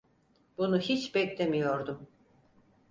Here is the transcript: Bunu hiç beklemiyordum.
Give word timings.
Bunu 0.57 0.79
hiç 0.79 1.15
beklemiyordum. 1.15 2.07